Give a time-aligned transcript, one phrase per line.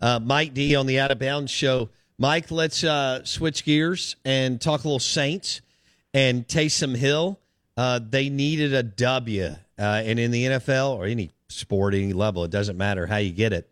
[0.00, 1.90] Uh, Mike D on the Out of Bounds show.
[2.18, 5.60] Mike, let's uh, switch gears and talk a little Saints
[6.12, 7.38] and Taysom Hill.
[7.76, 12.44] Uh, they needed a W, uh, and in the NFL or any sport, any level,
[12.44, 13.70] it doesn't matter how you get it,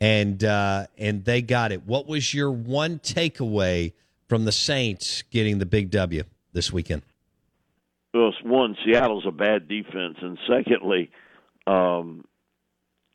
[0.00, 1.86] and uh, and they got it.
[1.86, 3.92] What was your one takeaway
[4.28, 7.02] from the Saints getting the big W this weekend?
[8.14, 11.10] Well, one, Seattle's a bad defense, and secondly,
[11.66, 12.24] um,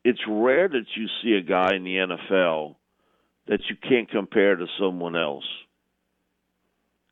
[0.04, 2.76] it's rare that you see a guy in the NFL
[3.48, 5.44] that you can't compare to someone else.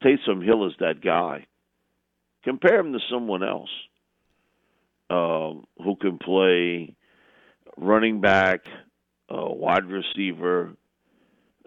[0.05, 1.47] Taysom Hill is that guy.
[2.45, 3.70] Compare him to someone else
[5.11, 6.95] um, who can play
[7.77, 8.61] running back,
[9.30, 10.73] uh, wide receiver,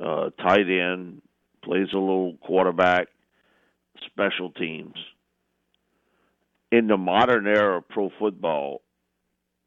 [0.03, 1.21] uh, tight end,
[1.63, 3.07] plays a little quarterback,
[4.05, 4.95] special teams.
[6.71, 8.81] In the modern era of pro football,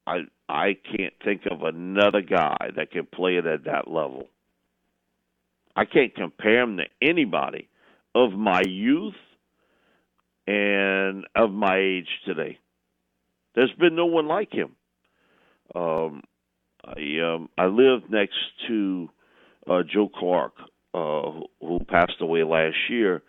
[0.07, 4.29] I I can't think of another guy that can play it at that level.
[5.77, 7.69] I can't compare him to anybody
[8.15, 9.15] of my youth
[10.47, 12.59] and of my age today.
[13.55, 14.75] There's been no one like him.
[15.75, 16.23] Um,
[16.85, 19.11] I um, I lived next to
[19.69, 20.55] uh, Joe Clark,
[20.95, 23.23] uh, who passed away last year.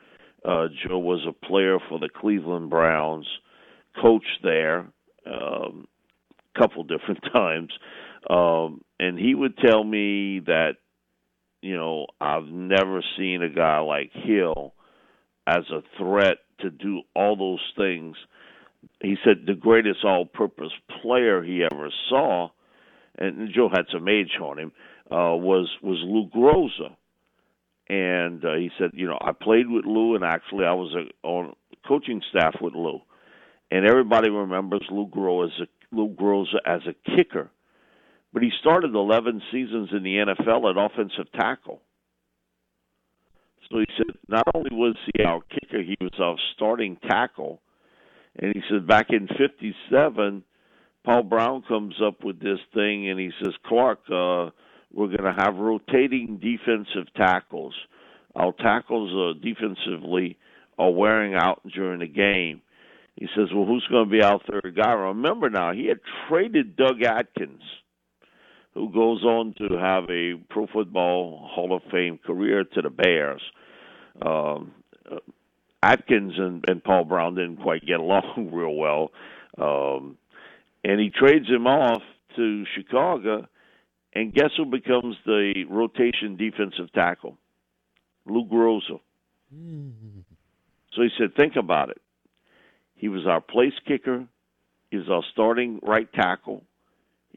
[0.45, 3.27] Uh, Joe was a player for the Cleveland Browns,
[4.01, 4.87] coached there
[5.25, 5.87] um,
[6.57, 7.71] couple different times,
[8.29, 10.73] um, and he would tell me that
[11.61, 14.73] you know I've never seen a guy like Hill
[15.47, 18.15] as a threat to do all those things.
[19.01, 20.71] He said the greatest all-purpose
[21.01, 22.49] player he ever saw,
[23.17, 24.71] and Joe had some age on him,
[25.11, 26.95] uh, was was Lou Groza.
[27.91, 31.27] And uh, he said, you know, I played with Lou, and actually I was a,
[31.27, 31.55] on
[31.87, 32.99] coaching staff with Lou,
[33.71, 37.49] and everybody remembers Lou Groza as a, Lou Groza as a kicker,
[38.33, 41.81] but he started 11 seasons in the NFL at offensive tackle.
[43.71, 47.61] So he said not only was he our kicker, he was our starting tackle.
[48.35, 50.43] And he said back in '57,
[51.03, 54.49] Paul Brown comes up with this thing, and he says, Clark, uh,
[54.91, 57.73] we're going to have rotating defensive tackles.
[58.35, 60.37] Our tackles uh, defensively
[60.77, 62.61] are wearing out during the game.
[63.19, 64.61] He says, well, who's going to be out there?
[64.71, 64.93] guy?
[64.93, 65.99] Remember now, he had
[66.29, 67.61] traded Doug Atkins,
[68.73, 73.41] who goes on to have a Pro Football Hall of Fame career to the Bears
[74.21, 74.73] um,
[75.09, 75.17] uh,
[75.81, 79.11] Atkins and, and Paul Brown didn't quite get along real well,
[79.57, 80.17] um,
[80.83, 82.01] and he trades him off
[82.35, 83.47] to Chicago.
[84.13, 87.37] And guess who becomes the rotation defensive tackle?
[88.25, 88.99] Lou Groza.
[89.55, 89.91] Mm.
[90.95, 92.01] So he said, think about it.
[92.99, 94.25] He was our place kicker.
[94.91, 96.63] He was our starting right tackle.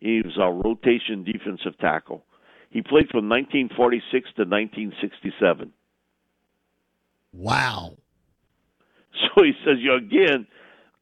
[0.00, 2.24] He was our rotation defensive tackle.
[2.70, 5.72] He played from 1946 to 1967.
[7.32, 7.96] Wow.
[9.36, 10.46] So he says, you again,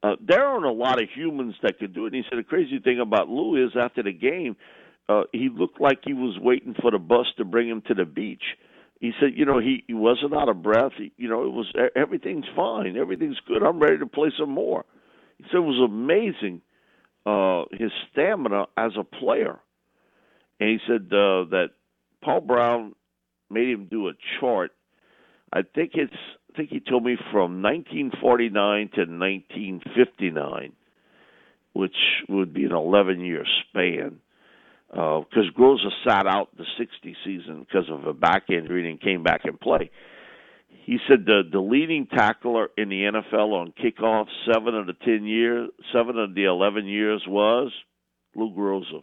[0.02, 2.12] uh, there aren't a lot of humans that could do it.
[2.12, 4.56] And he said the crazy thing about Lou is after the game,
[5.08, 8.04] uh, he looked like he was waiting for the bus to bring him to the
[8.04, 8.42] beach.
[9.00, 10.92] He said, you know, he, he wasn't out of breath.
[10.96, 13.62] He, you know, it was everything's fine, everything's good.
[13.62, 14.84] I'm ready to play some more.
[15.38, 16.60] He said it was amazing
[17.26, 19.58] uh, his stamina as a player,
[20.58, 21.68] and he said uh, that
[22.22, 22.94] Paul Brown
[23.50, 24.72] made him do a chart.
[25.52, 26.12] I think it's
[26.52, 30.72] I think he told me from 1949 to 1959,
[31.72, 31.94] which
[32.28, 34.18] would be an 11 year span.
[34.90, 39.22] Because uh, Groza sat out the 60 season because of a back injury and came
[39.22, 39.90] back and play.
[40.84, 45.24] He said the the leading tackler in the NFL on kickoff seven of the ten
[45.24, 47.70] years, seven of the eleven years was
[48.34, 49.02] Lou Groza.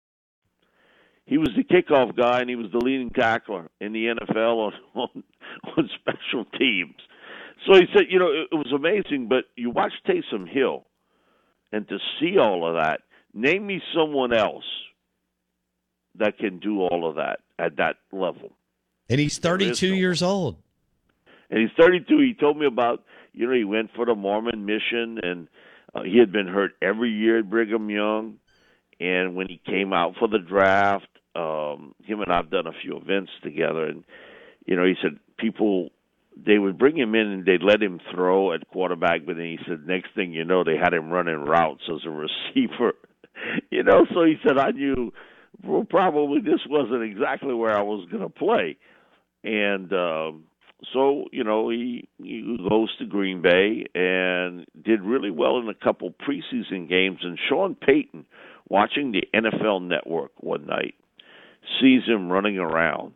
[1.31, 4.73] he was the kickoff guy and he was the leading tackler in the NFL on
[4.95, 5.23] on,
[5.77, 6.95] on special teams.
[7.65, 9.29] So he said, you know, it, it was amazing.
[9.29, 10.85] But you watch Taysom Hill,
[11.71, 12.99] and to see all of that,
[13.33, 14.65] name me someone else
[16.15, 18.51] that can do all of that at that level.
[19.09, 20.57] And he's 32 years old.
[21.49, 22.19] And he's 32.
[22.19, 25.47] He told me about, you know, he went for the Mormon mission, and
[25.95, 28.35] uh, he had been hurt every year at Brigham Young.
[28.99, 32.97] And when he came out for the draft, um, him and I've done a few
[32.97, 34.03] events together, and
[34.65, 35.89] you know, he said people
[36.45, 39.59] they would bring him in and they'd let him throw at quarterback, but then he
[39.67, 42.93] said next thing you know they had him running routes as a receiver.
[43.69, 45.11] you know, so he said I knew
[45.63, 48.77] well, probably this wasn't exactly where I was going to play,
[49.43, 50.43] and um,
[50.93, 55.73] so you know he he goes to Green Bay and did really well in a
[55.73, 57.19] couple preseason games.
[57.23, 58.25] And Sean Payton,
[58.69, 60.95] watching the NFL Network one night,
[61.79, 63.13] sees him running around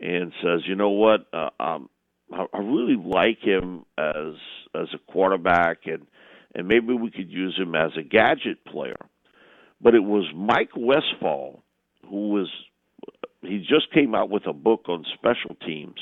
[0.00, 1.26] and says, "You know what?
[1.32, 1.90] Uh, um,
[2.32, 4.34] I, I really like him as
[4.74, 6.06] as a quarterback, and
[6.54, 8.98] and maybe we could use him as a gadget player."
[9.80, 11.60] But it was Mike Westhoff
[12.08, 12.48] who was
[13.42, 15.98] he just came out with a book on special teams.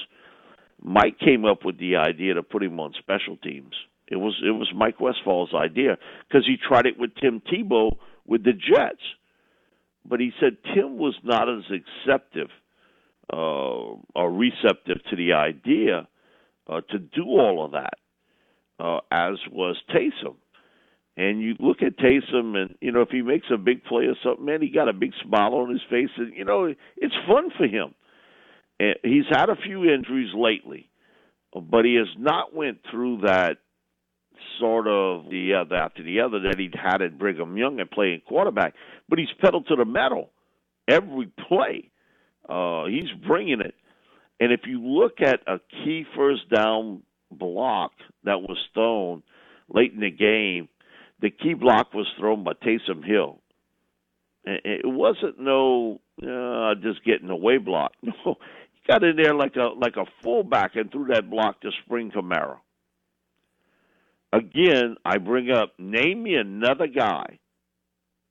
[0.82, 3.74] Mike came up with the idea to put him on special teams.
[4.08, 5.98] It was it was Mike Westhoff's idea
[6.28, 9.02] because he tried it with Tim Tebow with the Jets
[10.08, 12.48] but he said Tim was not as acceptive
[13.32, 16.08] uh, or receptive to the idea
[16.68, 17.94] uh, to do all of that
[18.78, 20.36] uh, as was Taysom.
[21.16, 24.16] And you look at Taysom, and you know if he makes a big play or
[24.22, 27.50] something, man, he got a big smile on his face, and you know it's fun
[27.56, 27.94] for him.
[28.78, 30.90] And he's had a few injuries lately,
[31.54, 33.56] but he has not went through that
[34.58, 38.22] sort of the uh, after the other that he'd had at Brigham Young and playing
[38.26, 38.74] quarterback,
[39.08, 40.30] but he's pedal to the metal
[40.88, 41.90] every play.
[42.48, 43.74] Uh, he's bringing it,
[44.40, 47.92] and if you look at a key first down block
[48.24, 49.22] that was thrown
[49.68, 50.68] late in the game,
[51.20, 53.40] the key block was thrown by Taysom Hill.
[54.44, 57.92] It wasn't no uh, just getting away block.
[58.02, 58.36] No,
[58.72, 62.12] he got in there like a like a fullback and threw that block to Spring
[62.12, 62.58] Kamara
[64.32, 67.38] again, I bring up name me another guy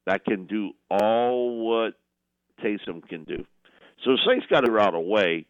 [0.06, 1.94] that can do all what
[2.64, 3.46] Taysom can do.
[4.04, 5.46] So Saints got to figure out a way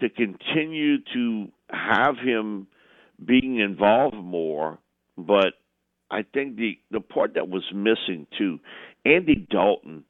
[0.00, 2.66] to continue to have him
[3.24, 4.78] being involved more.
[5.16, 5.54] But
[6.10, 8.58] I think the the part that was missing too,
[9.04, 10.04] Andy Dalton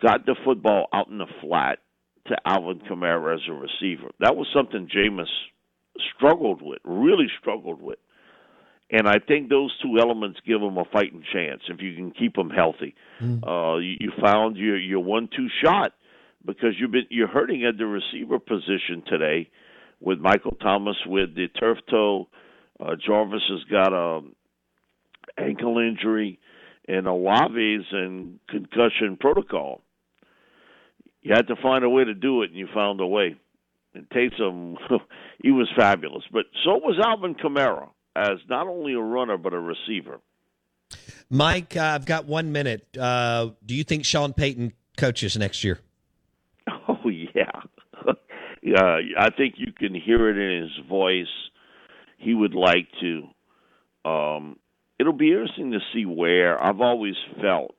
[0.00, 1.78] got the football out in the flat
[2.28, 4.10] to Alvin Kamara as a receiver.
[4.20, 5.26] That was something Jameis
[6.16, 7.98] struggled with, really struggled with.
[8.90, 12.36] And I think those two elements give them a fighting chance if you can keep
[12.36, 12.94] them healthy.
[13.20, 13.42] Mm.
[13.42, 15.92] Uh, you, you found your your one-two shot
[16.44, 19.50] because you've been you're hurting at the receiver position today
[20.00, 22.28] with Michael Thomas with the turf toe
[22.78, 24.20] Uh, Jarvis has got a
[25.38, 26.38] ankle injury,
[26.86, 29.82] and Olave's in concussion protocol.
[31.22, 33.34] You had to find a way to do it, and you found a way.
[33.94, 34.76] And Taysom,
[35.42, 36.22] he was fabulous.
[36.30, 40.20] But so was Alvin Kamara as not only a runner but a receiver.
[41.28, 42.86] Mike, uh, I've got one minute.
[42.96, 45.80] Uh, do you think Sean Payton coaches next year?
[46.88, 47.50] Oh yeah,
[48.62, 48.98] yeah.
[49.18, 51.26] I think you can hear it in his voice.
[52.18, 54.08] He would like to.
[54.08, 54.58] Um,
[54.98, 56.60] it'll be interesting to see where.
[56.60, 57.76] I've always felt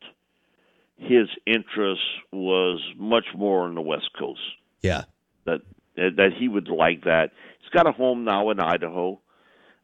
[0.98, 2.01] his interest
[2.32, 4.39] was much more on the West Coast.
[4.82, 5.03] Yeah,
[5.46, 5.62] that
[5.96, 7.32] that he would like that.
[7.60, 9.20] He's got a home now in Idaho,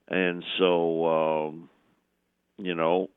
[0.09, 1.69] and so um,
[2.57, 3.09] you know.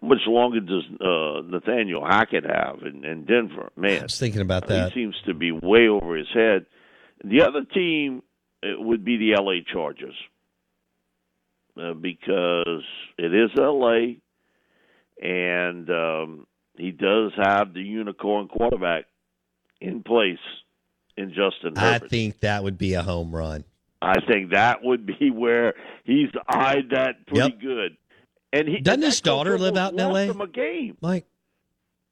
[0.00, 3.72] How much longer does uh, Nathaniel Hackett have in, in Denver?
[3.76, 4.92] Man, I was thinking about that.
[4.92, 6.66] He seems to be way over his head.
[7.24, 8.22] The other team
[8.62, 9.64] it would be the L.A.
[9.72, 10.14] Chargers
[11.80, 12.84] uh, because
[13.18, 14.18] it is L.A.
[15.22, 19.04] and um, he does have the unicorn quarterback
[19.80, 20.38] in place
[21.16, 22.06] in Justin Herbert.
[22.06, 23.64] I think that would be a home run.
[24.02, 25.74] I think that would be where
[26.04, 27.60] he's eyed that pretty Yep.
[27.60, 27.96] good.
[28.52, 30.20] And he Doesn't and his daughter live out in LA?
[30.24, 30.96] Him a game.
[31.00, 31.26] Mike,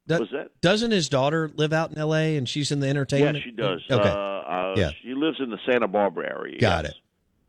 [0.07, 0.49] do- Was that?
[0.61, 2.37] doesn't his daughter live out in L.A.
[2.37, 3.37] and she's in the entertainment?
[3.37, 3.81] Yeah, she does.
[3.89, 4.91] Okay, Uh, uh, Yeah.
[5.01, 6.59] She lives in the Santa Barbara area.
[6.59, 6.93] got yes.
[6.93, 6.97] it.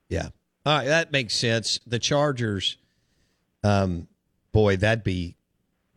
[0.08, 0.28] Yeah.
[0.64, 1.78] All right, that makes sense.
[1.86, 2.76] The Chargers,
[3.64, 4.08] um,
[4.52, 5.36] boy, that'd be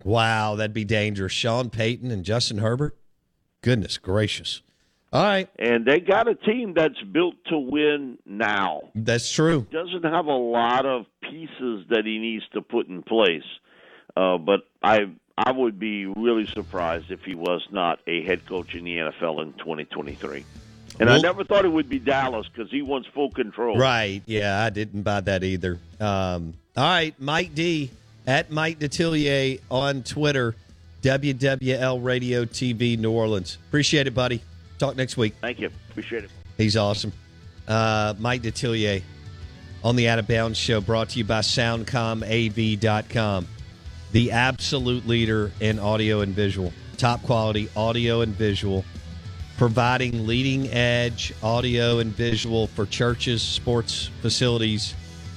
[0.03, 1.31] wow, that'd be dangerous.
[1.33, 2.97] Sean Payton and Justin Herbert.
[3.61, 4.61] Goodness gracious.
[5.11, 8.81] All right, And they got a team that's built to win now.
[8.93, 9.65] that's true.
[9.71, 13.43] Doesn't have a lot of pieces that he needs to put in place.
[14.15, 18.75] Uh, but I I would be really surprised if he was not a head coach
[18.75, 20.43] in the NFL in 2023.
[20.99, 23.77] And I never thought it would be Dallas because he wants full control.
[23.77, 24.21] Right.
[24.25, 25.79] Yeah, I didn't buy that either.
[25.99, 27.89] Um, all right, Mike D
[28.27, 30.55] at Mike Detillier on Twitter,
[31.01, 33.57] WWL Radio TV New Orleans.
[33.69, 34.41] Appreciate it, buddy.
[34.79, 35.35] Talk next week.
[35.41, 35.69] Thank you.
[35.89, 36.31] Appreciate it.
[36.57, 37.11] He's awesome.
[37.67, 39.03] Uh, Mike Detillier
[39.83, 43.47] on the Out of Bounds show, brought to you by SoundcomAV.com,
[44.11, 48.85] the absolute leader in audio and visual, top quality audio and visual,
[49.57, 54.93] providing leading edge audio and visual for churches, sports facilities,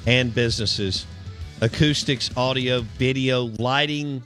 [0.07, 1.07] and businesses.
[1.61, 4.23] Acoustics, audio, video, lighting,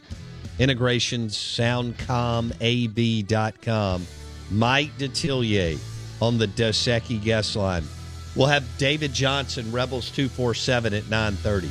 [0.58, 4.06] integrations, soundcomav.com.
[4.50, 5.78] Mike Detillier
[6.20, 7.84] on the Dos Equis guest line.
[8.34, 11.70] We'll have David Johnson, Rebels 247 at 930.